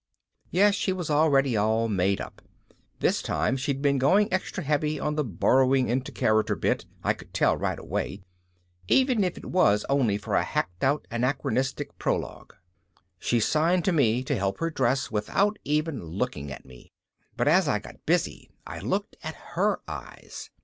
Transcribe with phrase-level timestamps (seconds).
[0.49, 2.41] Yes, she was already all made up.
[3.01, 7.35] This time she'd been going extra heavy on the burrowing into character bit, I could
[7.35, 8.23] tell right away,
[8.87, 12.55] even if it was only for a hacked out anachronistic prologue.
[13.19, 16.91] She signed to me to help her dress without even looking at me,
[17.37, 20.49] but as I got busy I looked at her eyes.